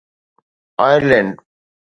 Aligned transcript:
Ireland 0.85 1.37